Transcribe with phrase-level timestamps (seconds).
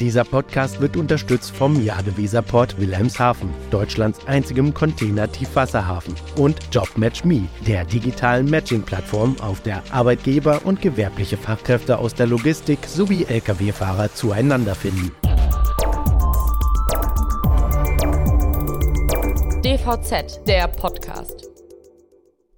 [0.00, 9.36] Dieser Podcast wird unterstützt vom Jadeweserport Wilhelmshaven, Deutschlands einzigem Container-Tiefwasserhafen, und JobMatchMe, der digitalen Matching-Plattform,
[9.40, 15.12] auf der Arbeitgeber und gewerbliche Fachkräfte aus der Logistik sowie Lkw-Fahrer zueinander finden.
[19.62, 21.48] DVZ, der Podcast.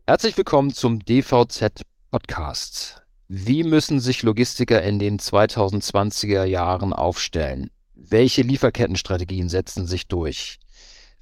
[0.09, 3.08] Herzlich willkommen zum DVZ Podcast.
[3.31, 7.71] Wie müssen sich Logistiker in den 2020er Jahren aufstellen?
[7.95, 10.59] Welche Lieferkettenstrategien setzen sich durch?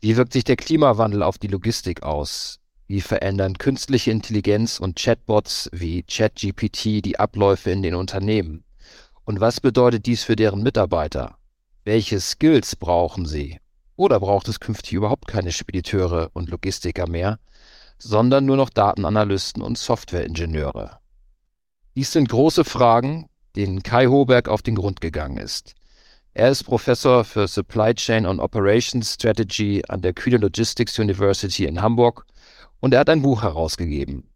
[0.01, 2.61] Wie wirkt sich der Klimawandel auf die Logistik aus?
[2.87, 8.63] Wie verändern künstliche Intelligenz und Chatbots wie ChatGPT die Abläufe in den Unternehmen?
[9.25, 11.37] Und was bedeutet dies für deren Mitarbeiter?
[11.83, 13.59] Welche Skills brauchen sie?
[13.97, 17.41] Oder braucht es künftig überhaupt keine Spediteure und Logistiker mehr,
[17.99, 21.01] sondern nur noch Datenanalysten und Softwareingenieure?
[21.97, 25.75] Dies sind große Fragen, denen Kai Hoberg auf den Grund gegangen ist.
[26.35, 31.81] Er ist Professor für Supply Chain and Operations Strategy an der Kühne Logistics University in
[31.81, 32.27] Hamburg
[32.81, 34.29] und er hat ein Buch herausgegeben.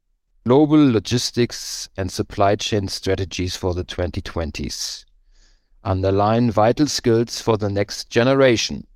[0.45, 5.05] Global Logistics and Supply Chain Strategies for the 2020s.
[5.83, 8.87] Underline Vital Skills for the Next Generation.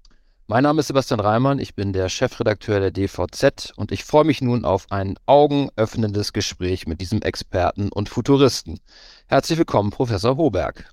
[0.46, 4.42] Mein Name ist Sebastian Reimann, ich bin der Chefredakteur der DVZ und ich freue mich
[4.42, 8.78] nun auf ein augenöffnendes Gespräch mit diesem Experten und Futuristen.
[9.26, 10.92] Herzlich willkommen, Professor Hoberg.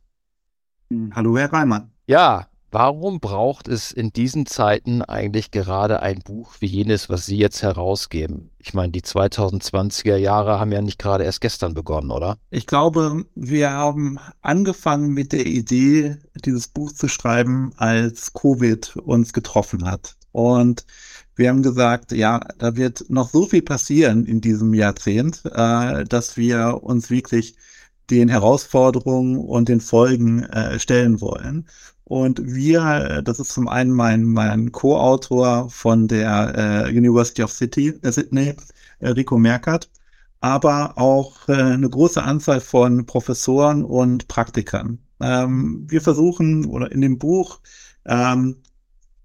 [1.14, 1.92] Hallo, Herr Reimann.
[2.08, 7.36] Ja, Warum braucht es in diesen Zeiten eigentlich gerade ein Buch wie jenes, was Sie
[7.36, 8.50] jetzt herausgeben?
[8.60, 12.38] Ich meine, die 2020er Jahre haben ja nicht gerade erst gestern begonnen, oder?
[12.50, 19.34] Ich glaube, wir haben angefangen mit der Idee, dieses Buch zu schreiben, als Covid uns
[19.34, 20.16] getroffen hat.
[20.32, 20.86] Und
[21.36, 26.38] wir haben gesagt, ja, da wird noch so viel passieren in diesem Jahrzehnt, äh, dass
[26.38, 27.56] wir uns wirklich
[28.10, 31.68] den Herausforderungen und den Folgen äh, stellen wollen.
[32.12, 37.98] Und wir, das ist zum einen mein, mein Co-Autor von der äh, University of City,
[38.02, 38.54] äh, Sydney,
[39.00, 39.90] äh, Rico Merkert,
[40.42, 45.00] aber auch äh, eine große Anzahl von Professoren und Praktikern.
[45.22, 47.62] Ähm, wir versuchen oder in dem Buch
[48.04, 48.58] ähm,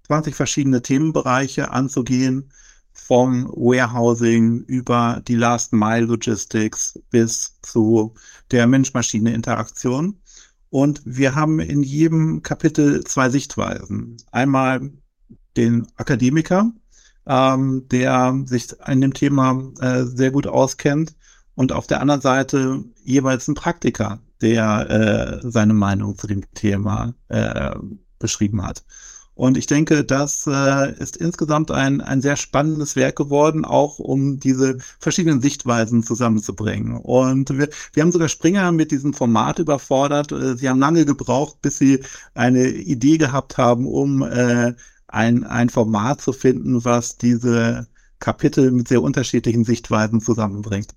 [0.03, 2.53] 20 verschiedene Themenbereiche anzugehen,
[2.93, 8.13] vom Warehousing über die Last Mile Logistics bis zu
[8.51, 10.21] der Mensch-Maschine-Interaktion.
[10.69, 14.17] Und wir haben in jedem Kapitel zwei Sichtweisen.
[14.31, 14.91] Einmal
[15.55, 16.71] den Akademiker,
[17.25, 21.15] ähm, der sich in dem Thema äh, sehr gut auskennt.
[21.55, 27.15] Und auf der anderen Seite jeweils ein Praktiker, der äh, seine Meinung zu dem Thema
[27.29, 27.75] äh,
[28.19, 28.83] beschrieben hat.
[29.37, 34.39] Und ich denke, das äh, ist insgesamt ein, ein sehr spannendes Werk geworden, auch um
[34.39, 36.97] diese verschiedenen Sichtweisen zusammenzubringen.
[36.97, 40.31] Und wir, wir haben sogar Springer mit diesem Format überfordert.
[40.31, 42.03] Äh, sie haben lange gebraucht, bis sie
[42.33, 44.73] eine Idee gehabt haben, um äh,
[45.07, 47.87] ein, ein Format zu finden, was diese
[48.19, 50.96] Kapitel mit sehr unterschiedlichen Sichtweisen zusammenbringt.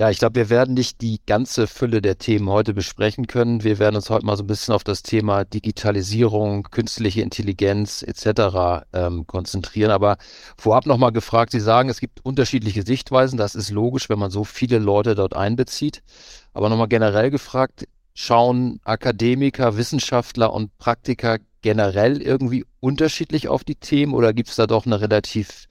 [0.00, 3.64] Ja, ich glaube, wir werden nicht die ganze Fülle der Themen heute besprechen können.
[3.64, 8.86] Wir werden uns heute mal so ein bisschen auf das Thema Digitalisierung, künstliche Intelligenz etc.
[8.92, 9.90] Ähm, konzentrieren.
[9.90, 10.16] Aber
[10.56, 13.38] vorab nochmal gefragt, Sie sagen, es gibt unterschiedliche Sichtweisen.
[13.38, 16.04] Das ist logisch, wenn man so viele Leute dort einbezieht.
[16.52, 24.14] Aber nochmal generell gefragt, schauen Akademiker, Wissenschaftler und Praktiker generell irgendwie unterschiedlich auf die Themen
[24.14, 25.64] oder gibt es da doch eine relativ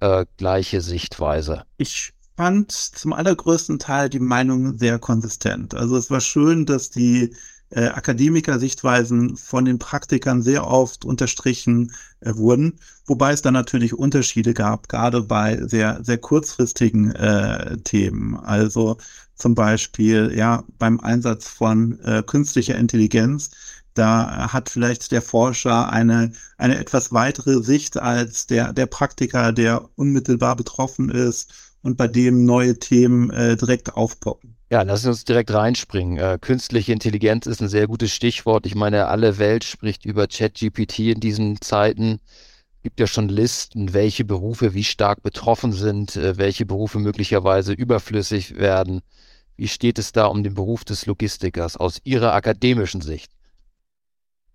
[0.00, 1.62] äh, gleiche Sichtweise?
[1.76, 5.74] Ich fand zum allergrößten Teil die Meinung sehr konsistent.
[5.74, 7.36] Also es war schön, dass die
[7.68, 14.54] äh, Akademiker-Sichtweisen von den Praktikern sehr oft unterstrichen äh, wurden, wobei es dann natürlich Unterschiede
[14.54, 18.36] gab, gerade bei sehr, sehr kurzfristigen äh, Themen.
[18.36, 18.96] Also
[19.34, 23.50] zum Beispiel ja beim Einsatz von äh, künstlicher Intelligenz.
[23.92, 29.90] Da hat vielleicht der Forscher eine, eine etwas weitere Sicht als der, der Praktiker, der
[29.96, 31.52] unmittelbar betroffen ist
[31.82, 34.56] und bei dem neue Themen äh, direkt aufpoppen.
[34.70, 36.18] Ja, lassen Sie uns direkt reinspringen.
[36.18, 38.66] Äh, künstliche Intelligenz ist ein sehr gutes Stichwort.
[38.66, 42.20] Ich meine, alle Welt spricht über ChatGPT in diesen Zeiten.
[42.76, 47.72] Es gibt ja schon Listen, welche Berufe wie stark betroffen sind, äh, welche Berufe möglicherweise
[47.72, 49.00] überflüssig werden.
[49.56, 53.32] Wie steht es da um den Beruf des Logistikers aus Ihrer akademischen Sicht?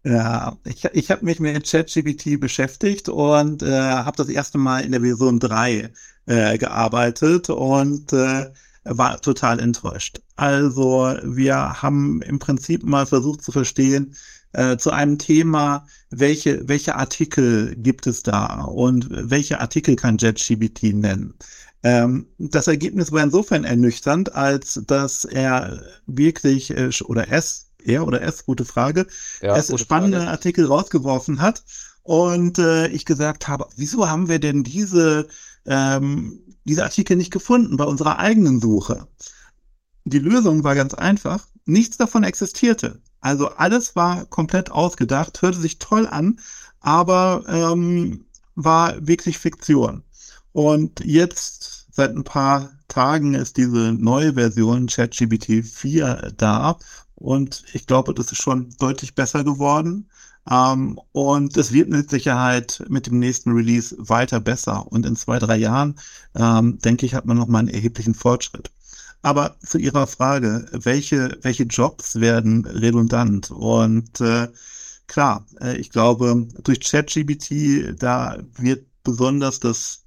[0.06, 4.92] Ja, ich, ich habe mich mit ChatGPT beschäftigt und äh, habe das erste Mal in
[4.92, 5.92] der Version 3
[6.26, 8.52] äh, gearbeitet und äh,
[8.84, 10.22] war total enttäuscht.
[10.36, 14.16] Also wir haben im Prinzip mal versucht zu verstehen,
[14.54, 20.94] äh, zu einem Thema, welche, welche Artikel gibt es da und welche Artikel kann JetGPT
[20.94, 21.34] nennen.
[21.84, 28.22] Ähm, das Ergebnis war insofern ernüchternd, als dass er wirklich äh, oder es er oder
[28.22, 29.06] es, gute Frage,
[29.42, 30.32] ja, es spannende Frage.
[30.32, 31.64] Artikel rausgeworfen hat
[32.02, 35.28] und äh, ich gesagt habe, wieso haben wir denn diese,
[35.66, 39.08] ähm, diese Artikel nicht gefunden bei unserer eigenen Suche?
[40.06, 41.48] Die Lösung war ganz einfach.
[41.66, 43.02] Nichts davon existierte.
[43.22, 46.40] Also alles war komplett ausgedacht, hörte sich toll an,
[46.80, 50.04] aber ähm, war wirklich Fiktion.
[50.52, 56.78] Und jetzt, seit ein paar Tagen, ist diese neue Version ChatGPT 4 da.
[57.16, 60.08] Und ich glaube, das ist schon deutlich besser geworden.
[60.50, 64.92] Ähm, und es wird mit Sicherheit mit dem nächsten Release weiter besser.
[64.92, 65.96] Und in zwei, drei Jahren,
[66.36, 68.72] ähm, denke ich, hat man nochmal einen erheblichen Fortschritt.
[69.22, 73.50] Aber zu Ihrer Frage, welche, welche Jobs werden redundant?
[73.52, 74.50] Und äh,
[75.08, 80.06] klar, äh, ich glaube, durch ChatGPT, da wird besonders das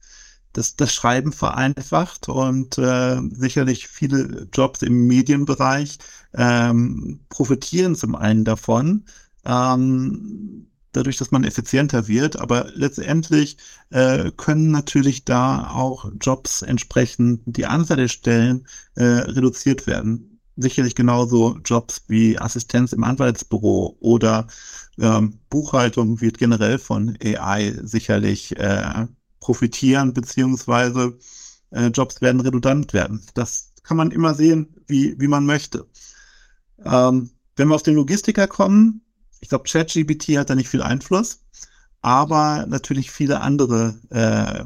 [0.53, 5.99] das, das Schreiben vereinfacht und äh, sicherlich viele Jobs im Medienbereich
[6.35, 9.05] ähm, profitieren zum einen davon,
[9.49, 12.39] ähm, dadurch, dass man effizienter wird.
[12.39, 13.57] Aber letztendlich
[13.91, 20.41] äh, können natürlich da auch Jobs entsprechend die Anzahl der Stellen äh, reduziert werden.
[20.57, 24.49] Sicherlich genauso Jobs wie Assistenz im Anwaltsbüro oder
[24.99, 29.07] ähm, Buchhaltung wird generell von AI sicherlich äh,
[29.39, 31.17] profitieren, beziehungsweise
[31.71, 33.23] äh, Jobs werden redundant werden.
[33.35, 35.87] Das kann man immer sehen, wie, wie man möchte.
[36.85, 39.03] Ähm, wenn wir auf den Logistiker kommen,
[39.41, 41.41] ich glaube, ChatGPT hat da nicht viel Einfluss,
[42.01, 44.65] aber natürlich viele andere äh,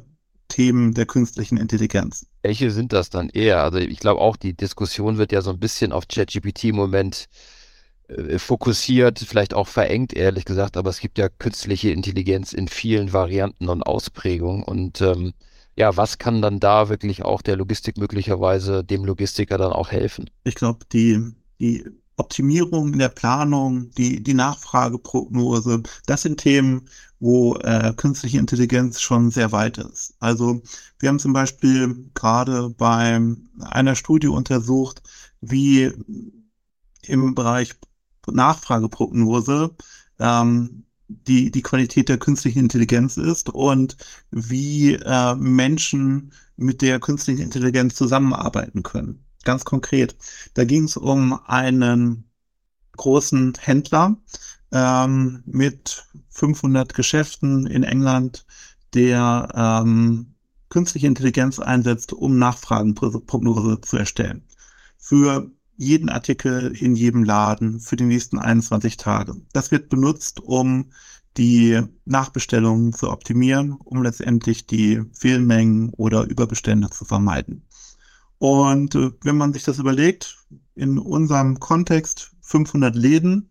[0.48, 2.26] Themen der künstlichen Intelligenz.
[2.42, 3.62] Welche sind das dann eher?
[3.62, 7.28] Also ich glaube auch, die Diskussion wird ja so ein bisschen auf ChatGPT im Moment
[8.08, 13.12] äh, fokussiert, vielleicht auch verengt, ehrlich gesagt, aber es gibt ja künstliche Intelligenz in vielen
[13.12, 14.62] Varianten und Ausprägungen.
[14.62, 15.32] Und ähm,
[15.76, 20.28] ja, was kann dann da wirklich auch der Logistik möglicherweise dem Logistiker dann auch helfen?
[20.44, 21.18] Ich glaube, die,
[21.60, 21.84] die
[22.16, 26.88] Optimierung in der Planung, die, die Nachfrageprognose, das sind Themen,
[27.20, 30.14] wo äh, künstliche Intelligenz schon sehr weit ist.
[30.18, 30.62] Also
[30.98, 33.20] wir haben zum Beispiel gerade bei
[33.60, 35.02] einer Studie untersucht,
[35.40, 35.92] wie
[37.02, 37.74] im Bereich
[38.30, 39.74] Nachfrageprognose
[40.18, 43.96] ähm, die, die Qualität der künstlichen Intelligenz ist und
[44.30, 50.16] wie äh, Menschen mit der künstlichen Intelligenz zusammenarbeiten können ganz konkret.
[50.54, 52.24] Da ging es um einen
[52.96, 54.16] großen Händler
[54.72, 58.44] ähm, mit 500 Geschäften in England,
[58.94, 60.34] der ähm,
[60.68, 64.44] künstliche Intelligenz einsetzt, um Nachfragenprognose zu erstellen.
[64.96, 69.34] Für jeden Artikel in jedem Laden für die nächsten 21 Tage.
[69.52, 70.92] Das wird benutzt, um
[71.36, 77.66] die Nachbestellungen zu optimieren, um letztendlich die Fehlmengen oder Überbestände zu vermeiden.
[78.42, 80.36] Und äh, wenn man sich das überlegt,
[80.74, 83.50] in unserem Kontext 500 Läden,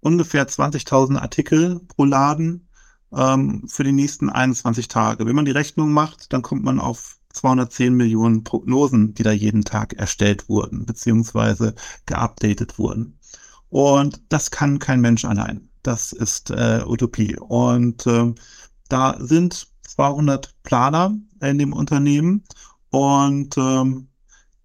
[0.00, 2.68] ungefähr 20.000 Artikel pro Laden
[3.16, 5.24] ähm, für die nächsten 21 Tage.
[5.24, 9.64] Wenn man die Rechnung macht, dann kommt man auf 210 Millionen Prognosen, die da jeden
[9.64, 11.74] Tag erstellt wurden, beziehungsweise
[12.04, 13.18] geupdatet wurden.
[13.70, 15.70] Und das kann kein Mensch allein.
[15.82, 17.38] Das ist äh, Utopie.
[17.38, 18.34] Und äh,
[18.90, 22.44] da sind 200 Planer in dem Unternehmen
[22.94, 24.06] und ähm,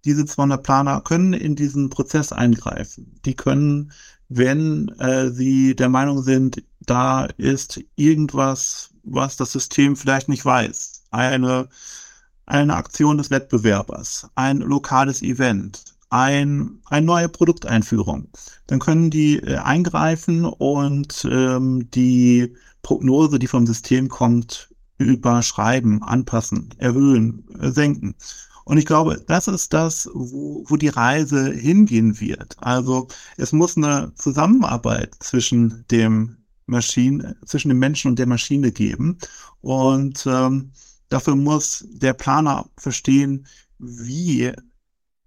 [0.04, 3.18] diese 200 Planer können in diesen Prozess eingreifen.
[3.24, 3.90] Die können,
[4.28, 11.02] wenn äh, sie der Meinung sind, da ist irgendwas, was das System vielleicht nicht weiß,
[11.10, 11.68] eine,
[12.46, 18.28] eine Aktion des Wettbewerbers, ein lokales Event, ein, eine neue Produkteinführung,
[18.68, 24.69] dann können die äh, eingreifen und ähm, die Prognose, die vom System kommt,
[25.04, 28.14] überschreiben, anpassen, erhöhen, senken.
[28.64, 32.56] Und ich glaube, das ist das, wo, wo die Reise hingehen wird.
[32.60, 39.18] Also es muss eine Zusammenarbeit zwischen dem Maschinen, zwischen dem Menschen und der Maschine geben.
[39.60, 40.70] Und ähm,
[41.08, 43.46] dafür muss der Planer verstehen,
[43.78, 44.52] wie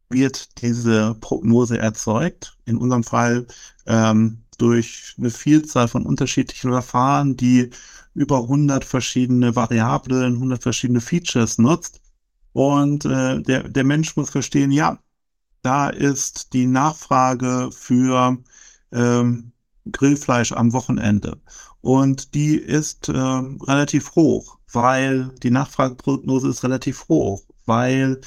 [0.09, 2.55] wird diese Prognose erzeugt.
[2.65, 3.47] In unserem Fall
[3.87, 7.69] ähm, durch eine Vielzahl von unterschiedlichen Verfahren, die
[8.13, 11.99] über 100 verschiedene Variablen, 100 verschiedene Features nutzt.
[12.53, 14.99] Und äh, der, der Mensch muss verstehen, ja,
[15.63, 18.37] da ist die Nachfrage für
[18.93, 19.51] ähm,
[19.91, 21.41] Grillfleisch am Wochenende.
[21.81, 28.21] Und die ist ähm, relativ hoch, weil die Nachfrageprognose ist relativ hoch, weil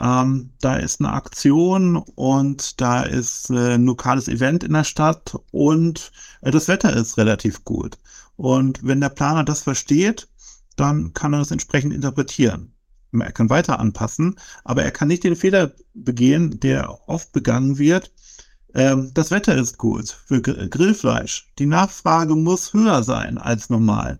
[0.00, 5.36] ähm, da ist eine Aktion und da ist äh, ein lokales Event in der Stadt
[5.50, 7.98] und äh, das Wetter ist relativ gut.
[8.36, 10.28] Und wenn der Planer das versteht,
[10.76, 12.72] dann kann er das entsprechend interpretieren.
[13.12, 18.12] Er kann weiter anpassen, aber er kann nicht den Fehler begehen, der oft begangen wird,
[18.74, 21.48] ähm, das Wetter ist gut für Grillfleisch.
[21.58, 24.18] Die Nachfrage muss höher sein als normal.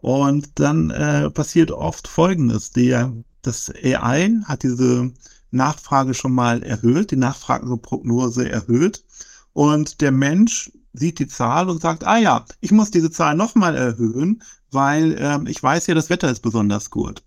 [0.00, 2.70] Und dann äh, passiert oft Folgendes.
[2.72, 3.12] Der,
[3.46, 5.12] das AI hat diese
[5.50, 9.04] Nachfrage schon mal erhöht, die Nachfrageprognose erhöht.
[9.52, 13.74] Und der Mensch sieht die Zahl und sagt, ah ja, ich muss diese Zahl nochmal
[13.76, 17.22] erhöhen, weil ähm, ich weiß ja, das Wetter ist besonders gut.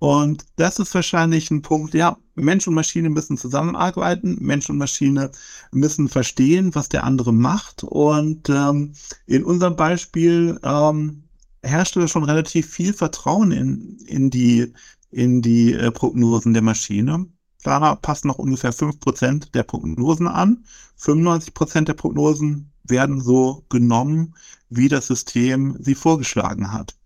[0.00, 5.32] Und das ist wahrscheinlich ein Punkt, ja, Mensch und Maschine müssen zusammenarbeiten, Mensch und Maschine
[5.72, 7.82] müssen verstehen, was der andere macht.
[7.82, 8.92] Und ähm,
[9.26, 11.24] in unserem Beispiel ähm,
[11.62, 14.72] herrschte schon relativ viel Vertrauen in, in die,
[15.10, 17.26] in die äh, Prognosen der Maschine.
[17.62, 20.64] Planer passen noch ungefähr fünf Prozent der Prognosen an.
[20.96, 24.34] 95 Prozent der Prognosen werden so genommen,
[24.70, 26.96] wie das System sie vorgeschlagen hat.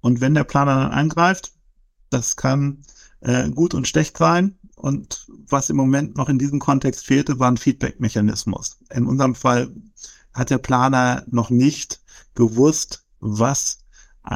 [0.00, 1.52] Und wenn der Planer dann angreift,
[2.10, 2.82] das kann
[3.20, 4.58] äh, gut und schlecht sein.
[4.76, 8.78] Und was im Moment noch in diesem Kontext fehlte, war ein Feedback-Mechanismus.
[8.90, 9.72] In unserem Fall
[10.32, 12.00] hat der Planer noch nicht
[12.34, 13.78] gewusst, was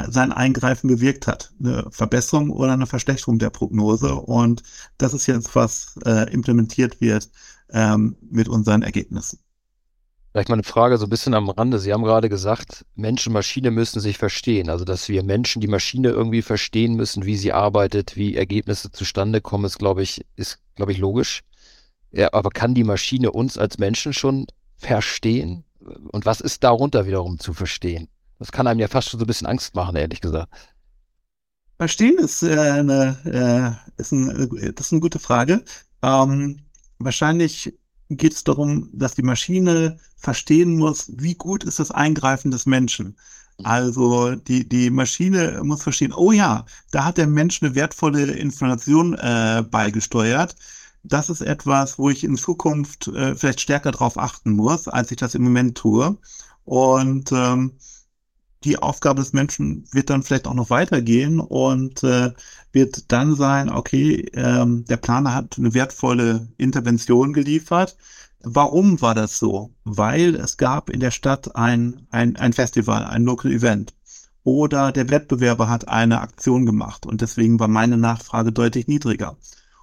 [0.09, 1.53] sein Eingreifen bewirkt hat.
[1.59, 4.15] Eine Verbesserung oder eine Verschlechterung der Prognose.
[4.15, 4.63] Und
[4.99, 7.29] das ist jetzt, was äh, implementiert wird
[7.71, 9.41] ähm, mit unseren Ergebnissen.
[10.31, 11.81] Vielleicht mal eine Frage so ein bisschen am Rande.
[11.81, 14.71] Sie haben gerade gesagt, Mensch und Maschine müssen sich verstehen.
[14.71, 19.41] Also, dass wir Menschen die Maschine irgendwie verstehen müssen, wie sie arbeitet, wie Ergebnisse zustande
[19.41, 21.43] kommen, ist, glaube ich, ist, glaube ich, logisch.
[22.13, 25.65] Ja, aber kann die Maschine uns als Menschen schon verstehen?
[26.13, 28.09] Und was ist darunter wiederum zu verstehen?
[28.41, 30.49] Das kann einem ja fast schon so ein bisschen Angst machen, ehrlich gesagt.
[31.79, 35.63] Verstehen ist, äh, eine, äh, ist, ein, das ist eine gute Frage.
[36.03, 36.61] Ähm,
[36.99, 37.79] wahrscheinlich
[38.09, 43.17] geht es darum, dass die Maschine verstehen muss, wie gut ist das Eingreifen des Menschen.
[43.63, 49.15] Also die, die Maschine muss verstehen, oh ja, da hat der Mensch eine wertvolle Information
[49.15, 50.57] äh, beigesteuert.
[51.03, 55.19] Das ist etwas, wo ich in Zukunft äh, vielleicht stärker darauf achten muss, als ich
[55.19, 56.17] das im Moment tue.
[56.65, 57.73] Und ähm,
[58.65, 62.33] die Aufgabe des Menschen wird dann vielleicht auch noch weitergehen und äh,
[62.73, 67.97] wird dann sein, okay, ähm, der Planer hat eine wertvolle Intervention geliefert.
[68.43, 69.71] Warum war das so?
[69.85, 73.95] Weil es gab in der Stadt ein, ein, ein Festival, ein Local Event.
[74.43, 79.37] Oder der Wettbewerber hat eine Aktion gemacht und deswegen war meine Nachfrage deutlich niedriger.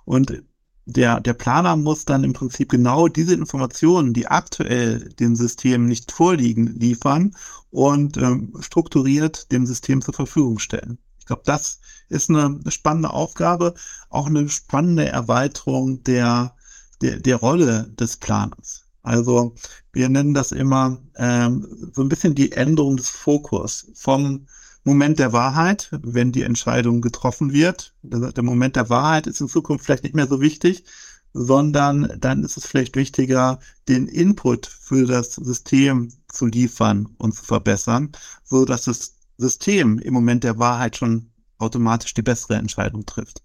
[0.06, 0.44] Und
[0.88, 6.14] der, der Planer muss dann im Prinzip genau diese Informationen, die aktuell dem System nicht
[6.14, 7.36] vorliegen, liefern
[7.72, 10.98] und ähm, strukturiert dem System zur Verfügung stellen.
[11.20, 13.74] Ich glaube, das ist eine, spannende Aufgabe,
[14.10, 16.56] auch eine spannende Erweiterung der,
[17.02, 18.86] der, der Rolle des Planers.
[19.04, 19.56] Also
[19.92, 24.48] wir nennen das immer ähm, so ein bisschen die Änderung des Fokus vom
[24.88, 27.94] Moment der Wahrheit, wenn die Entscheidung getroffen wird.
[28.04, 30.86] Der Moment der Wahrheit ist in Zukunft vielleicht nicht mehr so wichtig,
[31.34, 37.44] sondern dann ist es vielleicht wichtiger, den Input für das System zu liefern und zu
[37.44, 38.14] verbessern,
[38.46, 43.42] so dass das System im Moment der Wahrheit schon automatisch die bessere Entscheidung trifft.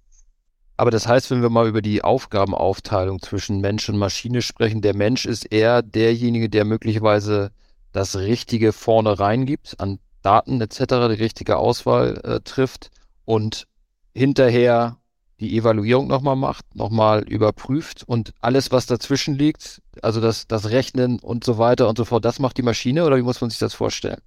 [0.77, 4.95] Aber das heißt, wenn wir mal über die Aufgabenaufteilung zwischen Mensch und Maschine sprechen, der
[4.95, 7.51] Mensch ist eher derjenige, der möglicherweise
[7.91, 10.79] das Richtige vorne reingibt an Daten etc.
[11.11, 12.91] die richtige Auswahl äh, trifft
[13.25, 13.67] und
[14.15, 14.99] hinterher
[15.41, 21.19] die Evaluierung nochmal macht, nochmal überprüft und alles, was dazwischen liegt, also das, das Rechnen
[21.19, 23.59] und so weiter und so fort, das macht die Maschine oder wie muss man sich
[23.59, 24.21] das vorstellen?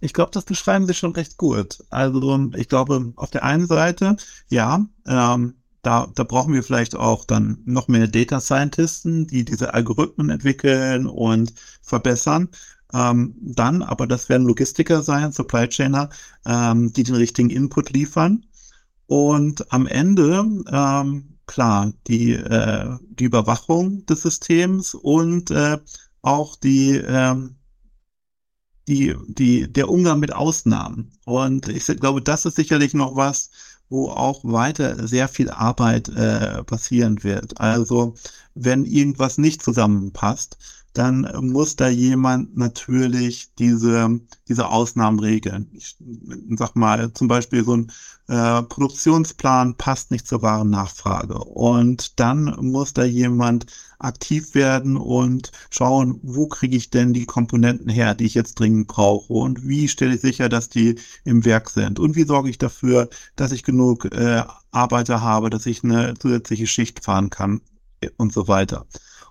[0.00, 1.82] Ich glaube, das beschreiben Sie schon recht gut.
[1.90, 4.16] Also ich glaube, auf der einen Seite,
[4.48, 9.72] ja, ähm, da, da brauchen wir vielleicht auch dann noch mehr Data Scientisten, die diese
[9.72, 12.48] Algorithmen entwickeln und verbessern.
[12.92, 16.08] Ähm, dann, aber das werden Logistiker sein, Supply Chainer,
[16.46, 18.44] ähm, die den richtigen Input liefern.
[19.06, 25.78] Und am Ende, ähm, klar, die, äh, die Überwachung des Systems und äh,
[26.22, 27.56] auch die, ähm,
[28.88, 31.12] die, die, der Umgang mit Ausnahmen.
[31.24, 33.50] Und ich glaube, das ist sicherlich noch was,
[33.88, 37.60] wo auch weiter sehr viel Arbeit äh, passieren wird.
[37.60, 38.14] Also
[38.54, 40.56] wenn irgendwas nicht zusammenpasst,
[40.96, 45.68] dann muss da jemand natürlich diese, diese Ausnahmen regeln.
[45.72, 45.96] Ich
[46.56, 47.92] sag mal, zum Beispiel so ein
[48.28, 51.38] äh, Produktionsplan passt nicht zur wahren Nachfrage.
[51.38, 53.66] Und dann muss da jemand
[53.98, 58.88] aktiv werden und schauen, wo kriege ich denn die Komponenten her, die ich jetzt dringend
[58.88, 62.58] brauche und wie stelle ich sicher, dass die im Werk sind und wie sorge ich
[62.58, 67.60] dafür, dass ich genug äh, Arbeiter habe, dass ich eine zusätzliche Schicht fahren kann
[68.16, 68.86] und so weiter.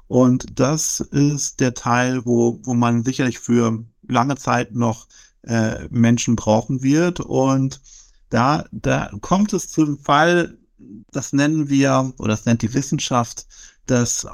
[0.07, 5.07] Und das ist der Teil, wo, wo man sicherlich für lange Zeit noch
[5.41, 7.19] äh, Menschen brauchen wird.
[7.19, 7.81] Und
[8.29, 10.57] da, da kommt es zum Fall,
[11.11, 13.47] das nennen wir, oder das nennt die Wissenschaft,
[13.85, 14.27] das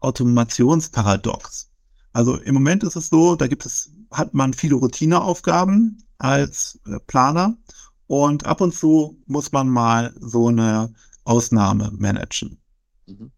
[0.00, 1.70] Automationsparadox.
[2.12, 6.98] Also im Moment ist es so, da gibt es, hat man viele Routineaufgaben als äh,
[7.06, 7.56] Planer
[8.06, 10.92] und ab und zu muss man mal so eine
[11.24, 12.58] Ausnahme managen.
[13.06, 13.30] Mhm.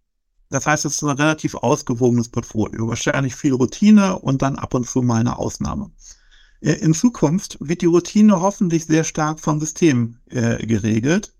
[0.52, 2.86] Das heißt, es ist ein relativ ausgewogenes Portfolio.
[2.86, 5.90] Wahrscheinlich viel Routine und dann ab und zu mal eine Ausnahme.
[6.60, 11.32] Äh, in Zukunft wird die Routine hoffentlich sehr stark vom System äh, geregelt.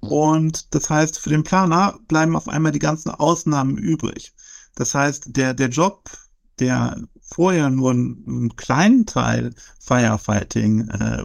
[0.00, 4.34] Und das heißt, für den Planer bleiben auf einmal die ganzen Ausnahmen übrig.
[4.74, 6.10] Das heißt, der, der Job,
[6.58, 11.24] der vorher nur einen, einen kleinen Teil Firefighting äh,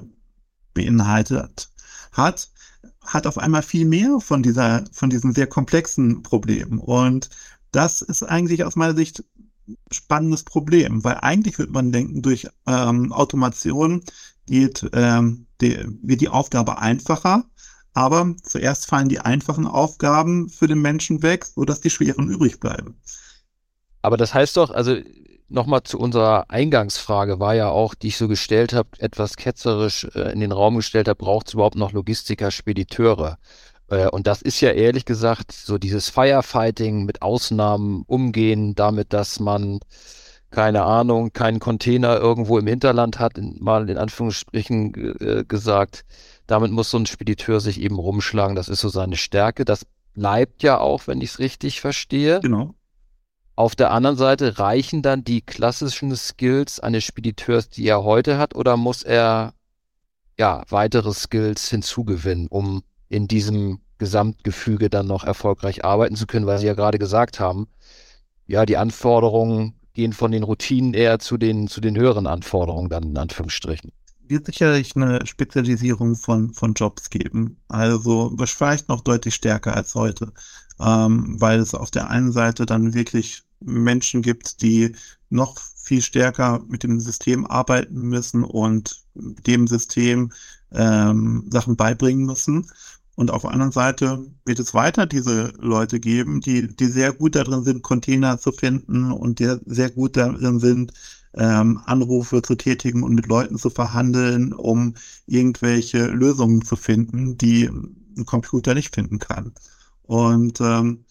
[0.74, 1.70] beinhaltet
[2.14, 2.50] hat,
[3.06, 6.80] hat auf einmal viel mehr von dieser, von diesen sehr komplexen Problemen.
[6.80, 7.30] Und
[7.72, 9.24] das ist eigentlich aus meiner Sicht
[9.92, 14.04] spannendes Problem, weil eigentlich würde man denken, durch ähm, Automation
[14.46, 17.46] geht, ähm, die, wird die Aufgabe einfacher,
[17.94, 23.00] aber zuerst fallen die einfachen Aufgaben für den Menschen weg, sodass die schweren übrig bleiben.
[24.02, 24.98] Aber das heißt doch, also
[25.50, 30.32] nochmal zu unserer Eingangsfrage war ja auch, die ich so gestellt habe, etwas ketzerisch äh,
[30.32, 33.38] in den Raum gestellt habe, braucht es überhaupt noch Logistiker, Spediteure?
[33.90, 39.40] Äh, und das ist ja ehrlich gesagt so dieses Firefighting mit Ausnahmen umgehen, damit, dass
[39.40, 39.80] man
[40.52, 46.06] keine Ahnung, keinen Container irgendwo im Hinterland hat, mal in Anführungsstrichen äh, gesagt.
[46.48, 48.56] Damit muss so ein Spediteur sich eben rumschlagen.
[48.56, 49.66] Das ist so seine Stärke.
[49.66, 52.40] Das bleibt ja auch, wenn ich es richtig verstehe.
[52.40, 52.74] Genau.
[53.56, 58.54] Auf der anderen Seite reichen dann die klassischen Skills eines Spediteurs, die er heute hat,
[58.54, 59.54] oder muss er
[60.38, 66.60] ja weitere Skills hinzugewinnen, um in diesem Gesamtgefüge dann noch erfolgreich arbeiten zu können, weil
[66.60, 67.68] Sie ja gerade gesagt haben,
[68.46, 73.04] ja, die Anforderungen gehen von den Routinen eher zu den, zu den höheren Anforderungen dann
[73.04, 73.92] in Anführungsstrichen.
[74.28, 77.58] Wird sicherlich eine Spezialisierung von, von Jobs geben.
[77.68, 80.32] Also vielleicht noch deutlich stärker als heute,
[80.80, 84.96] ähm, weil es auf der einen Seite dann wirklich Menschen gibt, die
[85.30, 90.32] noch viel stärker mit dem System arbeiten müssen und dem System
[90.72, 92.68] ähm, Sachen beibringen müssen.
[93.16, 97.36] Und auf der anderen Seite wird es weiter diese Leute geben, die, die sehr gut
[97.36, 100.92] darin sind, Container zu finden und die sehr gut darin sind,
[101.38, 104.96] ähm, Anrufe zu tätigen und mit Leuten zu verhandeln, um
[105.28, 109.54] irgendwelche Lösungen zu finden, die ein Computer nicht finden kann.
[110.04, 111.06] Und ähm,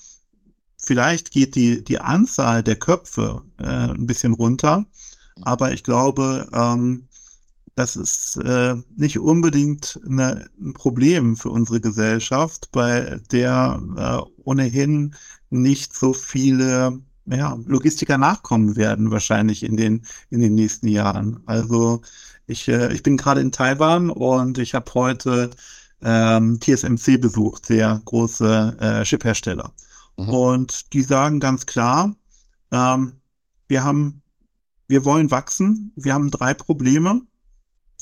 [0.79, 4.87] vielleicht geht die, die Anzahl der Köpfe äh, ein bisschen runter,
[5.43, 7.09] aber ich glaube, ähm,
[7.75, 15.17] das ist äh, nicht unbedingt eine, ein Problem für unsere Gesellschaft, bei der äh, ohnehin
[15.51, 21.41] nicht so viele ja, Logistiker nachkommen werden, wahrscheinlich in den, in den nächsten Jahren.
[21.47, 22.03] Also
[22.47, 25.51] ich, äh, ich bin gerade in Taiwan und ich habe heute
[26.03, 29.73] ähm, TSMC besucht, sehr große äh, Chiphersteller.
[30.17, 30.29] Mhm.
[30.29, 32.15] Und die sagen ganz klar,
[32.71, 33.13] ähm,
[33.69, 34.23] wir haben,
[34.89, 37.23] wir wollen wachsen, wir haben drei Probleme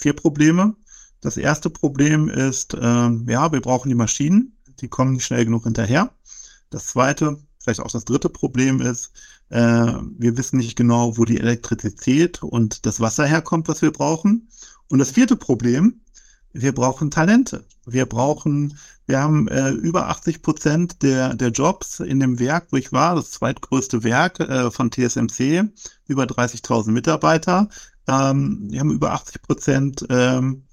[0.03, 0.75] vier Probleme.
[1.21, 5.65] Das erste Problem ist, äh, ja, wir brauchen die Maschinen, die kommen nicht schnell genug
[5.65, 6.11] hinterher.
[6.71, 9.13] Das zweite, vielleicht auch das dritte Problem ist,
[9.51, 14.49] äh, wir wissen nicht genau, wo die Elektrizität und das Wasser herkommt, was wir brauchen.
[14.89, 16.01] Und das vierte Problem,
[16.53, 17.65] wir brauchen Talente.
[17.87, 22.77] Wir brauchen, wir haben äh, über 80 Prozent der, der Jobs in dem Werk, wo
[22.77, 25.65] ich war, das zweitgrößte Werk äh, von TSMC,
[26.07, 27.69] über 30.000 Mitarbeiter.
[28.07, 30.65] Ähm, wir haben über 80 Prozent ähm,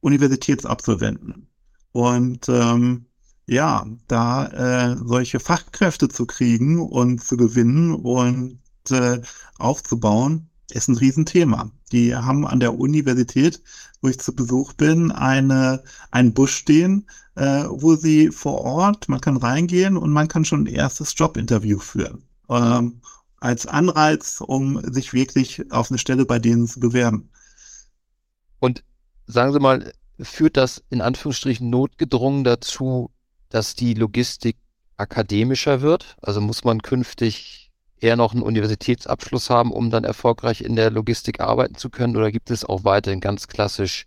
[0.00, 1.48] Universitätsabsolventen.
[1.92, 3.06] Und ähm,
[3.46, 4.46] ja, da
[4.92, 9.20] äh, solche Fachkräfte zu kriegen und zu gewinnen und äh,
[9.58, 11.70] aufzubauen, ist ein Riesenthema.
[11.92, 13.62] Die haben an der Universität,
[14.02, 17.06] wo ich zu Besuch bin, eine, einen Bus stehen,
[17.36, 21.78] äh, wo sie vor Ort, man kann reingehen und man kann schon ein erstes Jobinterview
[21.78, 22.24] führen.
[22.48, 23.00] Ähm,
[23.38, 27.30] als Anreiz, um sich wirklich auf eine Stelle bei denen zu bewerben.
[28.58, 28.82] Und
[29.26, 33.10] sagen Sie mal, führt das in Anführungsstrichen notgedrungen dazu,
[33.48, 34.56] dass die Logistik
[34.96, 36.16] akademischer wird?
[36.22, 41.40] Also muss man künftig eher noch einen Universitätsabschluss haben, um dann erfolgreich in der Logistik
[41.40, 42.16] arbeiten zu können?
[42.16, 44.06] Oder gibt es auch weiterhin ganz klassisch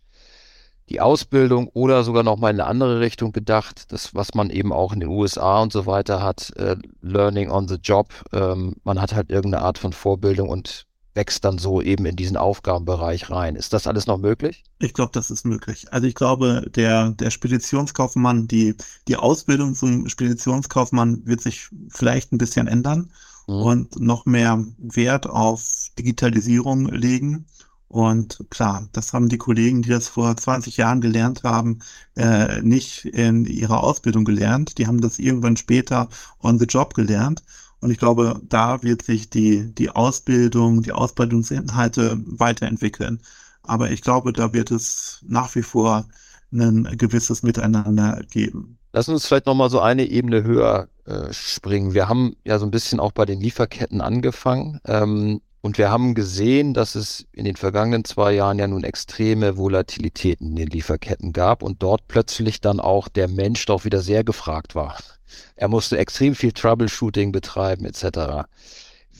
[0.89, 4.73] die Ausbildung oder sogar noch mal in eine andere Richtung gedacht, das, was man eben
[4.73, 8.07] auch in den USA und so weiter hat, äh, Learning on the Job.
[8.33, 10.87] Ähm, man hat halt irgendeine Art von Vorbildung und
[11.19, 13.57] wächst dann so eben in diesen Aufgabenbereich rein.
[13.57, 14.63] Ist das alles noch möglich?
[14.79, 15.91] Ich glaube, das ist möglich.
[15.91, 18.75] Also ich glaube, der, der Speditionskaufmann, die,
[19.09, 23.11] die Ausbildung zum Speditionskaufmann wird sich vielleicht ein bisschen ändern
[23.47, 23.55] mhm.
[23.55, 27.45] und noch mehr Wert auf Digitalisierung legen.
[27.89, 31.79] Und klar, das haben die Kollegen, die das vor 20 Jahren gelernt haben,
[32.15, 34.77] äh, nicht in ihrer Ausbildung gelernt.
[34.77, 36.07] Die haben das irgendwann später
[36.41, 37.43] on the job gelernt.
[37.81, 43.21] Und ich glaube, da wird sich die, die Ausbildung, die Ausbildungsinhalte weiterentwickeln.
[43.63, 46.07] Aber ich glaube, da wird es nach wie vor
[46.51, 48.77] ein gewisses Miteinander geben.
[48.91, 51.93] Lass uns vielleicht nochmal so eine Ebene höher äh, springen.
[51.93, 54.79] Wir haben ja so ein bisschen auch bei den Lieferketten angefangen.
[54.85, 59.57] Ähm, und wir haben gesehen, dass es in den vergangenen zwei Jahren ja nun extreme
[59.57, 64.23] Volatilitäten in den Lieferketten gab und dort plötzlich dann auch der Mensch doch wieder sehr
[64.23, 64.97] gefragt war.
[65.55, 68.47] Er musste extrem viel Troubleshooting betreiben etc.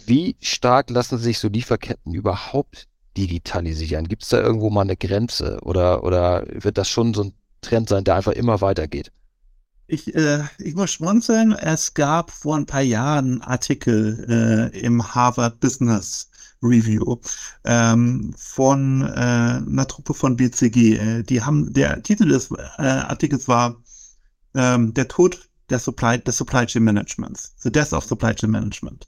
[0.05, 4.07] Wie stark lassen sich so Lieferketten überhaupt digitalisieren?
[4.07, 7.89] Gibt es da irgendwo mal eine Grenze oder, oder wird das schon so ein Trend
[7.89, 9.11] sein, der einfach immer weitergeht?
[9.91, 11.51] Ich, äh, ich muss schmunzeln.
[11.51, 16.29] Es gab vor ein paar Jahren Artikel äh, im Harvard Business
[16.61, 17.17] Review
[17.63, 20.95] ähm, von äh, einer Truppe von BCG.
[20.95, 23.77] Äh, die haben der Titel des äh, Artikels war
[24.53, 29.07] ähm, der Tod der Supply des Supply Chain Managements, the Death of Supply Chain Management.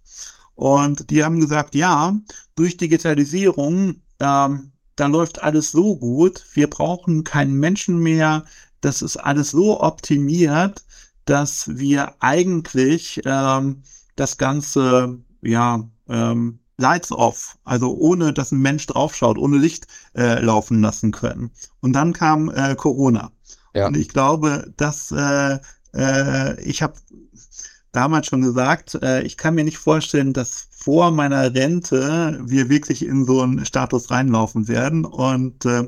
[0.55, 2.15] Und die haben gesagt, ja,
[2.55, 8.45] durch Digitalisierung ähm, da läuft alles so gut, wir brauchen keinen Menschen mehr,
[8.81, 10.83] das ist alles so optimiert,
[11.25, 13.83] dass wir eigentlich ähm,
[14.15, 20.41] das Ganze, ja, ähm, Lights off, also ohne dass ein Mensch draufschaut, ohne Licht äh,
[20.41, 21.51] laufen lassen können.
[21.79, 23.31] Und dann kam äh, Corona.
[23.75, 23.87] Ja.
[23.87, 25.59] Und ich glaube, dass äh,
[25.93, 26.95] äh, ich habe
[27.91, 33.05] damals schon gesagt, äh, ich kann mir nicht vorstellen, dass vor meiner Rente wir wirklich
[33.05, 35.05] in so einen Status reinlaufen werden.
[35.05, 35.87] Und äh,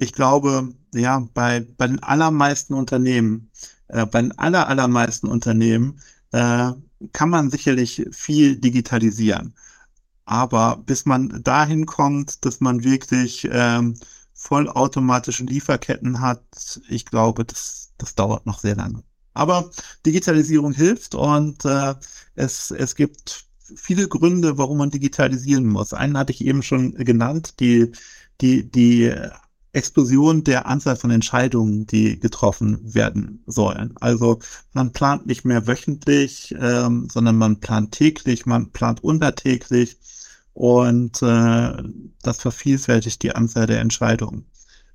[0.00, 3.50] ich glaube, ja, bei, bei den allermeisten Unternehmen,
[3.88, 6.00] äh, bei den aller, allermeisten Unternehmen
[6.32, 6.72] äh,
[7.12, 9.54] kann man sicherlich viel digitalisieren.
[10.24, 13.96] Aber bis man dahin kommt, dass man wirklich ähm,
[14.32, 19.02] vollautomatische Lieferketten hat, ich glaube, das, das dauert noch sehr lange.
[19.34, 19.70] Aber
[20.06, 21.94] Digitalisierung hilft und äh,
[22.36, 23.44] es, es gibt
[23.76, 25.92] viele Gründe, warum man digitalisieren muss.
[25.92, 27.92] Einen hatte ich eben schon genannt, die,
[28.40, 29.14] die, die
[29.72, 33.94] Explosion der Anzahl von Entscheidungen, die getroffen werden sollen.
[34.00, 34.40] Also
[34.72, 39.96] man plant nicht mehr wöchentlich, ähm, sondern man plant täglich, man plant untertäglich
[40.54, 41.82] und äh,
[42.22, 44.44] das vervielfältigt die Anzahl der Entscheidungen.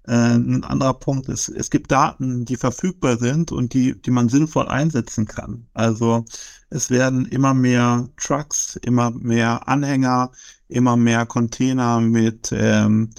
[0.08, 4.30] Äh, ein anderer Punkt ist, es gibt Daten, die verfügbar sind und die, die man
[4.30, 5.68] sinnvoll einsetzen kann.
[5.74, 6.26] Also
[6.70, 10.32] es werden immer mehr Trucks, immer mehr Anhänger,
[10.68, 13.12] immer mehr Container mit ähm,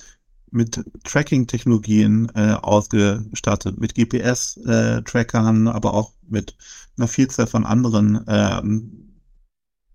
[0.57, 6.57] mit Tracking-Technologien äh, ausgestattet, mit GPS-Trackern, äh, aber auch mit
[6.97, 9.21] einer Vielzahl von anderen ähm,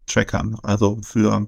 [0.05, 1.47] Trackern, also für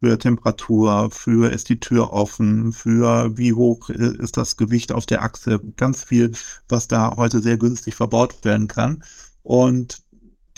[0.00, 5.22] für Temperatur, für ist die Tür offen, für wie hoch ist das Gewicht auf der
[5.22, 6.32] Achse, ganz viel,
[6.68, 9.02] was da heute sehr günstig verbaut werden kann.
[9.42, 10.02] Und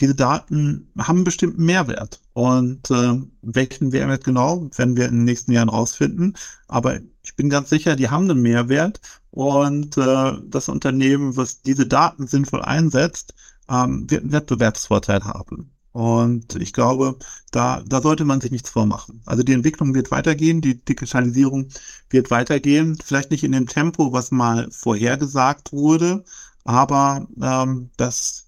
[0.00, 2.20] diese Daten haben einen bestimmten Mehrwert.
[2.32, 6.36] Und äh, welchen Mehrwert genau, werden wir in den nächsten Jahren rausfinden.
[6.68, 9.00] Aber ich bin ganz sicher, die haben einen Mehrwert.
[9.32, 13.34] Und äh, das Unternehmen, was diese Daten sinnvoll einsetzt,
[13.68, 15.72] ähm, wird einen Wettbewerbsvorteil haben.
[15.90, 17.18] Und ich glaube,
[17.50, 19.22] da, da sollte man sich nichts vormachen.
[19.26, 21.68] Also die Entwicklung wird weitergehen, die Digitalisierung
[22.10, 26.22] wird weitergehen, vielleicht nicht in dem Tempo, was mal vorhergesagt wurde,
[26.64, 28.46] aber ähm, das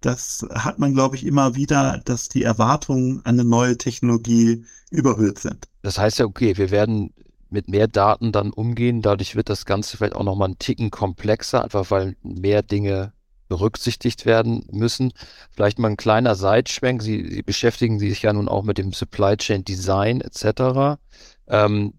[0.00, 5.40] das hat man, glaube ich, immer wieder, dass die Erwartungen an eine neue Technologie überhöht
[5.40, 5.66] sind.
[5.82, 7.12] Das heißt ja, okay, wir werden
[7.50, 9.02] mit mehr Daten dann umgehen.
[9.02, 13.12] Dadurch wird das Ganze vielleicht auch nochmal einen Ticken komplexer, einfach weil mehr Dinge
[13.48, 15.12] berücksichtigt werden müssen.
[15.50, 17.02] Vielleicht mal ein kleiner Seitschwenk.
[17.02, 20.98] Sie, Sie beschäftigen sich ja nun auch mit dem Supply Chain Design etc.
[21.46, 21.94] Ähm,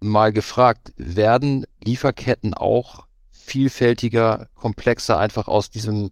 [0.00, 6.10] mal gefragt, werden Lieferketten auch vielfältiger, komplexer, einfach aus diesem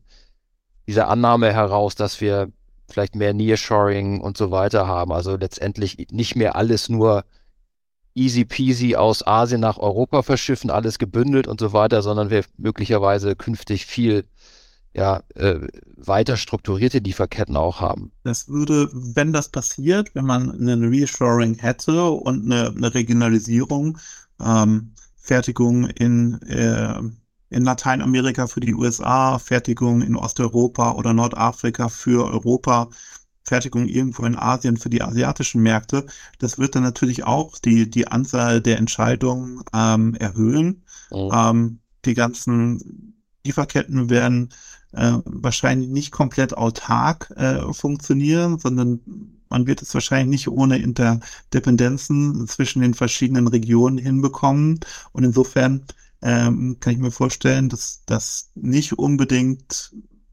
[0.86, 2.50] dieser Annahme heraus, dass wir
[2.88, 5.12] vielleicht mehr Nearshoring und so weiter haben.
[5.12, 7.24] Also letztendlich nicht mehr alles nur
[8.14, 13.36] easy peasy aus Asien nach Europa verschiffen, alles gebündelt und so weiter, sondern wir möglicherweise
[13.36, 14.24] künftig viel
[14.94, 15.58] ja, äh,
[15.96, 18.12] weiter strukturierte Lieferketten auch haben.
[18.22, 23.98] Das würde, wenn das passiert, wenn man eine Reassuring hätte und eine, eine Regionalisierung,
[24.40, 27.00] ähm, Fertigung in äh,
[27.50, 32.88] in Lateinamerika für die USA, Fertigung in Osteuropa oder Nordafrika für Europa,
[33.44, 36.06] Fertigung irgendwo in Asien für die asiatischen Märkte.
[36.38, 40.82] Das wird dann natürlich auch die, die Anzahl der Entscheidungen ähm, erhöhen.
[41.10, 41.30] Oh.
[41.32, 44.50] Ähm, die ganzen Lieferketten werden
[44.92, 49.00] äh, wahrscheinlich nicht komplett autark äh, funktionieren, sondern
[49.50, 54.80] man wird es wahrscheinlich nicht ohne Interdependenzen zwischen den verschiedenen Regionen hinbekommen.
[55.12, 55.84] Und insofern
[56.22, 59.92] ähm, kann ich mir vorstellen, dass das nicht unbedingt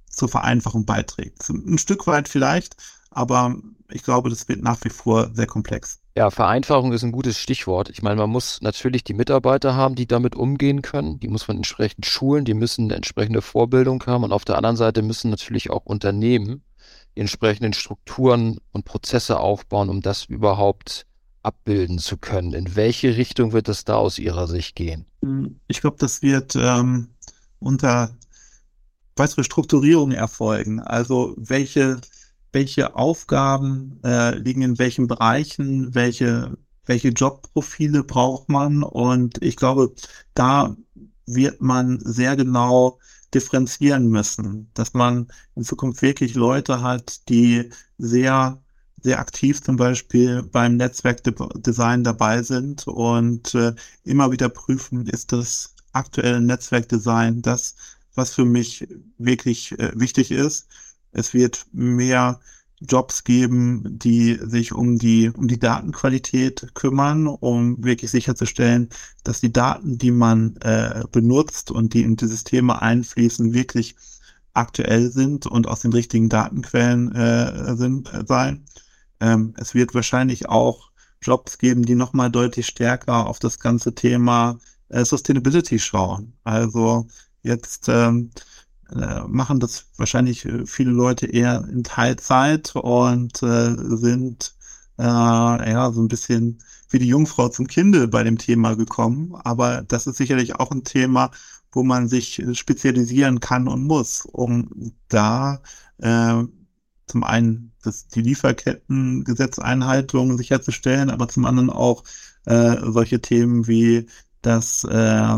[0.09, 1.49] zur Vereinfachung beiträgt.
[1.49, 2.77] Ein Stück weit vielleicht,
[3.11, 3.55] aber
[3.89, 5.99] ich glaube, das wird nach wie vor sehr komplex.
[6.15, 7.89] Ja, Vereinfachung ist ein gutes Stichwort.
[7.89, 11.19] Ich meine, man muss natürlich die Mitarbeiter haben, die damit umgehen können.
[11.19, 14.23] Die muss man entsprechend schulen, die müssen eine entsprechende Vorbildung haben.
[14.23, 16.63] Und auf der anderen Seite müssen natürlich auch Unternehmen
[17.15, 21.05] die entsprechenden Strukturen und Prozesse aufbauen, um das überhaupt
[21.43, 22.53] abbilden zu können.
[22.53, 25.05] In welche Richtung wird es da aus Ihrer Sicht gehen?
[25.67, 27.09] Ich glaube, das wird ähm,
[27.59, 28.15] unter
[29.15, 30.79] weitere Strukturierung erfolgen.
[30.79, 31.99] Also welche,
[32.51, 38.83] welche Aufgaben äh, liegen in welchen Bereichen, welche, welche Jobprofile braucht man.
[38.83, 39.93] Und ich glaube,
[40.33, 40.75] da
[41.25, 42.99] wird man sehr genau
[43.33, 48.61] differenzieren müssen, dass man in Zukunft wirklich Leute hat, die sehr
[49.03, 55.73] sehr aktiv zum Beispiel beim Netzwerkdesign dabei sind und äh, immer wieder prüfen, ist das
[55.91, 57.75] aktuelle Netzwerkdesign das,
[58.15, 58.87] was für mich
[59.17, 60.67] wirklich äh, wichtig ist.
[61.11, 62.39] Es wird mehr
[62.81, 68.89] Jobs geben, die sich um die, um die Datenqualität kümmern, um wirklich sicherzustellen,
[69.23, 73.95] dass die Daten, die man äh, benutzt und die in die Systeme einfließen, wirklich
[74.53, 78.65] aktuell sind und aus den richtigen Datenquellen äh, sind, äh, sein.
[79.19, 84.57] Ähm, es wird wahrscheinlich auch Jobs geben, die nochmal deutlich stärker auf das ganze Thema
[84.89, 86.33] äh, Sustainability schauen.
[86.43, 87.07] Also
[87.43, 88.31] jetzt ähm,
[88.95, 94.55] äh, machen das wahrscheinlich äh, viele Leute eher in Teilzeit und äh, sind
[94.97, 99.35] äh, ja so ein bisschen wie die Jungfrau zum Kinde bei dem Thema gekommen.
[99.43, 101.31] Aber das ist sicherlich auch ein Thema,
[101.71, 105.61] wo man sich spezialisieren kann und muss, um da
[105.99, 106.43] äh,
[107.07, 112.03] zum einen das, die Lieferkettengesetzeinhaltung sicherzustellen, aber zum anderen auch
[112.45, 114.07] äh, solche Themen wie
[114.41, 115.37] das äh,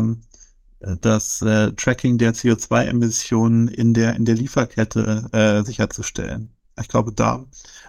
[1.00, 6.50] das äh, Tracking der CO2-Emissionen in der, in der Lieferkette äh, sicherzustellen.
[6.80, 7.44] Ich glaube, da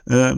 [0.08, 0.36] äh,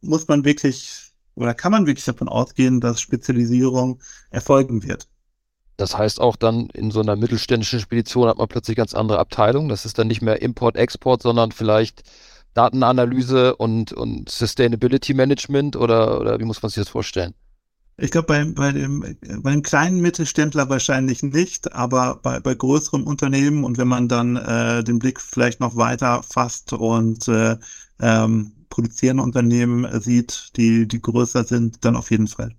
[0.00, 5.08] muss man wirklich oder kann man wirklich davon ausgehen, dass Spezialisierung erfolgen wird.
[5.76, 9.68] Das heißt auch dann in so einer mittelständischen Spedition hat man plötzlich ganz andere Abteilungen.
[9.68, 12.02] Das ist dann nicht mehr Import, Export, sondern vielleicht
[12.54, 17.34] Datenanalyse und, und Sustainability Management oder, oder wie muss man sich das vorstellen?
[18.02, 23.04] Ich glaube, bei, bei, dem, bei dem kleinen Mittelständler wahrscheinlich nicht, aber bei, bei größeren
[23.04, 27.56] Unternehmen und wenn man dann äh, den Blick vielleicht noch weiter fasst und äh,
[28.00, 32.50] ähm, produzierende Unternehmen sieht, die, die größer sind, dann auf jeden Fall.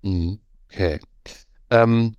[0.00, 0.38] Mhm.
[0.70, 1.00] Okay.
[1.68, 2.16] Ähm,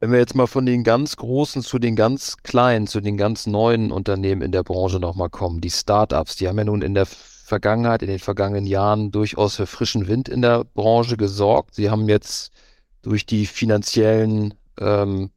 [0.00, 3.46] wenn wir jetzt mal von den ganz großen zu den ganz kleinen, zu den ganz
[3.46, 7.06] neuen Unternehmen in der Branche nochmal kommen, die Startups, die haben ja nun in der
[7.44, 11.74] Vergangenheit, in den vergangenen Jahren durchaus für frischen Wind in der Branche gesorgt.
[11.74, 12.50] Sie haben jetzt
[13.02, 15.30] durch die finanziellen, ähm,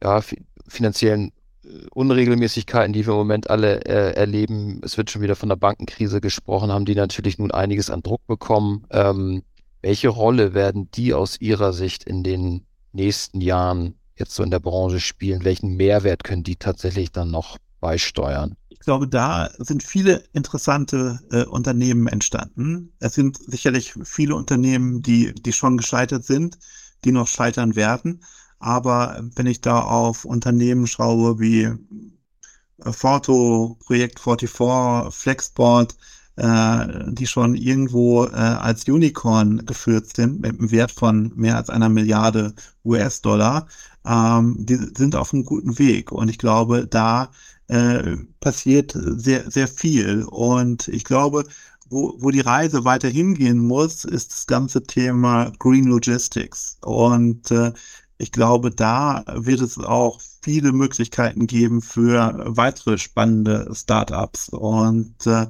[0.00, 1.32] ja, fi finanziellen
[1.64, 5.56] äh, Unregelmäßigkeiten, die wir im Moment alle äh, erleben, es wird schon wieder von der
[5.56, 8.86] Bankenkrise gesprochen, haben die natürlich nun einiges an Druck bekommen.
[8.90, 9.42] Ähm,
[9.82, 14.60] welche Rolle werden die aus Ihrer Sicht in den nächsten Jahren jetzt so in der
[14.60, 15.44] Branche spielen?
[15.44, 18.54] Welchen Mehrwert können die tatsächlich dann noch beisteuern?
[18.80, 22.92] Ich glaube, da sind viele interessante äh, Unternehmen entstanden.
[23.00, 26.58] Es sind sicherlich viele Unternehmen, die, die schon gescheitert sind,
[27.04, 28.22] die noch scheitern werden.
[28.58, 35.96] Aber wenn ich da auf Unternehmen schaue wie äh, Forto, Projekt 44, Flexport,
[36.36, 41.68] äh, die schon irgendwo äh, als Unicorn geführt sind, mit einem Wert von mehr als
[41.68, 43.66] einer Milliarde US-Dollar,
[44.06, 46.12] ähm, die sind auf einem guten Weg.
[46.12, 47.30] Und ich glaube, da
[47.68, 50.24] äh, passiert sehr, sehr viel.
[50.24, 51.44] Und ich glaube,
[51.90, 56.78] wo, wo die Reise weiter hingehen muss, ist das ganze Thema Green Logistics.
[56.82, 57.72] Und äh,
[58.18, 64.48] ich glaube, da wird es auch viele Möglichkeiten geben für weitere spannende Startups.
[64.50, 65.46] Und äh,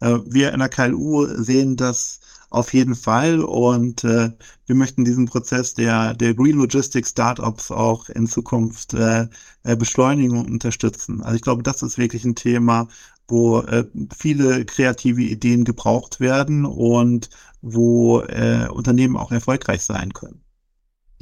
[0.00, 2.19] äh wir in der KLU sehen das
[2.50, 3.40] auf jeden Fall.
[3.40, 4.30] Und äh,
[4.66, 9.28] wir möchten diesen Prozess der, der Green Logistics Startups auch in Zukunft äh,
[9.62, 11.22] äh, beschleunigen und unterstützen.
[11.22, 12.88] Also ich glaube, das ist wirklich ein Thema,
[13.28, 17.30] wo äh, viele kreative Ideen gebraucht werden und
[17.62, 20.42] wo äh, Unternehmen auch erfolgreich sein können.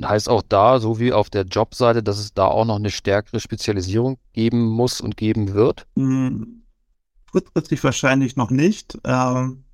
[0.02, 3.40] Heißt auch da, so wie auf der Jobseite, dass es da auch noch eine stärkere
[3.40, 5.86] Spezialisierung geben muss und geben wird?
[5.96, 6.62] Hm,
[7.32, 8.96] kurzfristig wahrscheinlich noch nicht.
[9.04, 9.64] Ähm,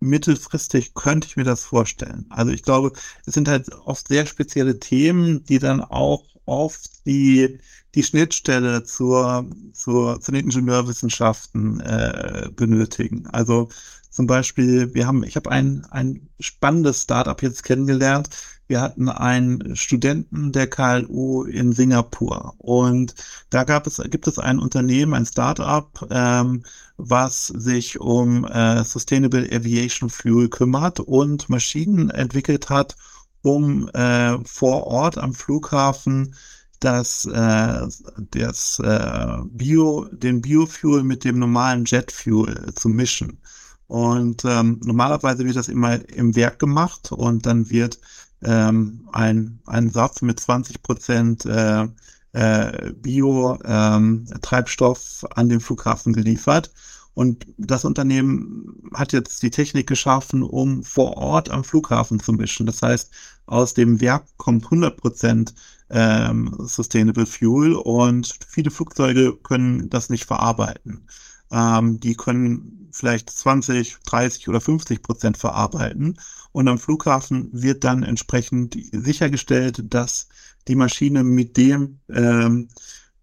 [0.00, 2.26] mittelfristig könnte ich mir das vorstellen.
[2.30, 2.92] Also ich glaube,
[3.26, 7.58] es sind halt oft sehr spezielle Themen, die dann auch oft die,
[7.94, 13.26] die Schnittstelle zur, zur, zu den Ingenieurwissenschaften äh, benötigen.
[13.28, 13.68] Also
[14.10, 18.30] zum Beispiel, wir haben, ich habe ein, ein spannendes Startup jetzt kennengelernt,
[18.70, 23.16] wir hatten einen Studenten der KLU in Singapur und
[23.50, 26.62] da gab es, gibt es ein Unternehmen, ein Startup, ähm,
[26.96, 32.94] was sich um äh, Sustainable Aviation Fuel kümmert und Maschinen entwickelt hat,
[33.42, 36.36] um äh, vor Ort am Flughafen
[36.78, 37.88] das, äh,
[38.30, 43.40] das äh, Bio, den Biofuel mit dem normalen Jetfuel zu mischen.
[43.88, 47.98] Und ähm, normalerweise wird das immer im Werk gemacht und dann wird
[48.44, 51.86] ähm, ein, ein Satz mit 20 Prozent äh,
[52.32, 56.70] äh, Bio-Treibstoff ähm, an den Flughafen geliefert.
[57.14, 62.66] Und das Unternehmen hat jetzt die Technik geschaffen, um vor Ort am Flughafen zu mischen.
[62.66, 63.10] Das heißt,
[63.46, 65.54] aus dem Werk kommt 100 Prozent
[65.90, 71.02] ähm, Sustainable Fuel und viele Flugzeuge können das nicht verarbeiten.
[71.50, 76.18] Ähm, die können vielleicht 20, 30 oder 50 Prozent verarbeiten.
[76.52, 80.28] Und am Flughafen wird dann entsprechend sichergestellt, dass
[80.68, 82.68] die Maschine mit dem ähm,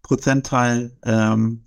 [0.01, 1.63] Prozentteil ähm,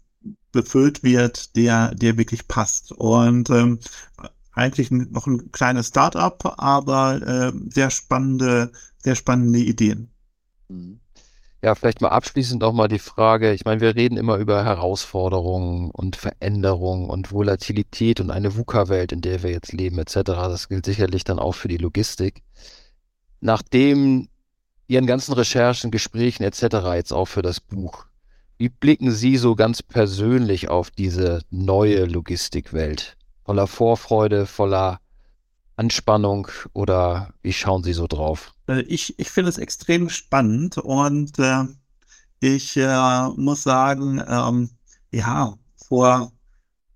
[0.53, 2.92] befüllt wird, der, der wirklich passt.
[2.92, 3.79] Und ähm,
[4.53, 10.11] eigentlich noch ein kleines Start-up, aber äh, sehr spannende, sehr spannende Ideen.
[10.68, 11.00] Mhm.
[11.62, 15.90] Ja, vielleicht mal abschließend auch mal die Frage, ich meine, wir reden immer über Herausforderungen
[15.90, 20.14] und Veränderungen und Volatilität und eine VUCA-Welt, in der wir jetzt leben, etc.
[20.25, 22.42] Das gilt sicherlich dann auch für die Logistik.
[23.40, 24.29] Nachdem
[24.88, 26.62] Ihren ganzen Recherchen, Gesprächen etc.
[26.94, 28.07] jetzt auch für das Buch,
[28.57, 33.16] wie blicken Sie so ganz persönlich auf diese neue Logistikwelt?
[33.44, 34.99] Voller Vorfreude, voller
[35.81, 38.53] Anspannung oder wie schauen Sie so drauf?
[38.69, 41.64] Äh, ich, ich finde es extrem spannend und äh,
[42.40, 44.71] ich äh, muss sagen, ähm,
[45.11, 45.55] ja,
[45.88, 46.33] vor,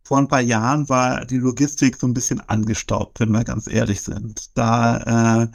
[0.02, 4.02] vor ein paar Jahren war die Logistik so ein bisschen angestaubt, wenn wir ganz ehrlich
[4.02, 4.50] sind.
[4.56, 5.48] Da, äh,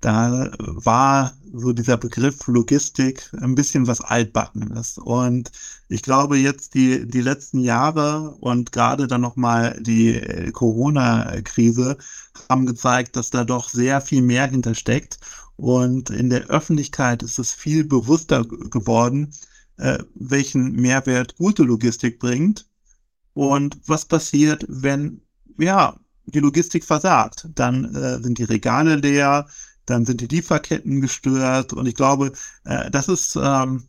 [0.00, 4.98] da war so dieser Begriff Logistik ein bisschen was altbackenes.
[4.98, 5.50] Und
[5.88, 11.98] ich glaube jetzt die, die letzten Jahre und gerade dann nochmal die äh, Corona-Krise
[12.48, 15.18] haben gezeigt, dass da doch sehr viel mehr hintersteckt.
[15.56, 19.34] Und in der Öffentlichkeit ist es viel bewusster geworden,
[19.76, 22.66] äh, welchen Mehrwert gute Logistik bringt
[23.34, 25.20] und was passiert, wenn
[25.58, 27.48] ja die Logistik versagt.
[27.54, 29.46] Dann äh, sind die Regale leer,
[29.90, 32.32] dann sind die Lieferketten gestört und ich glaube,
[32.64, 33.84] äh, das ist ähm,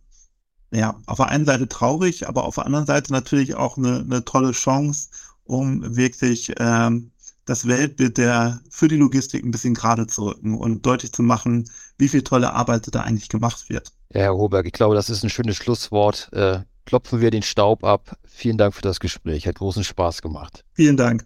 [0.71, 4.25] ja auf der einen Seite traurig, aber auf der anderen Seite natürlich auch eine, eine
[4.25, 5.09] tolle Chance,
[5.43, 7.11] um wirklich ähm,
[7.45, 11.69] das Weltbild der für die Logistik ein bisschen gerade zu rücken und deutlich zu machen,
[11.97, 13.91] wie viel tolle Arbeit da eigentlich gemacht wird.
[14.13, 16.29] Ja, Herr Hoberg, ich glaube, das ist ein schönes Schlusswort.
[16.33, 18.17] Äh, klopfen wir den Staub ab.
[18.25, 19.47] Vielen Dank für das Gespräch.
[19.47, 20.63] Hat großen Spaß gemacht.
[20.73, 21.25] Vielen Dank.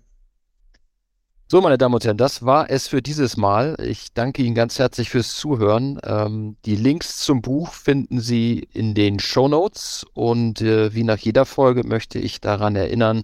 [1.47, 3.77] So, meine Damen und Herren, das war es für dieses Mal.
[3.79, 5.99] Ich danke Ihnen ganz herzlich fürs Zuhören.
[6.03, 11.19] Ähm, die Links zum Buch finden Sie in den Show Notes und äh, wie nach
[11.19, 13.21] jeder Folge möchte ich daran erinnern,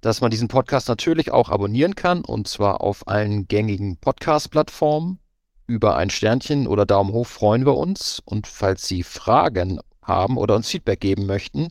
[0.00, 5.18] dass man diesen Podcast natürlich auch abonnieren kann und zwar auf allen gängigen Podcast-Plattformen.
[5.66, 10.56] Über ein Sternchen oder Daumen hoch freuen wir uns und falls Sie Fragen haben oder
[10.56, 11.68] uns Feedback geben möchten,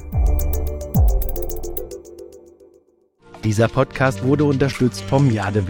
[3.43, 5.67] Dieser Podcast wurde unterstützt vom Jade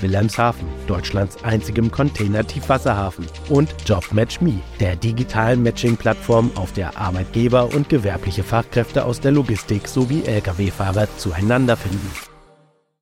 [0.00, 9.04] Wilhelmshaven, Deutschlands einzigem Container-Tiefwasserhafen, und JobMatchMe, der digitalen Matching-Plattform, auf der Arbeitgeber und gewerbliche Fachkräfte
[9.04, 12.29] aus der Logistik sowie Lkw-Fahrer zueinander finden.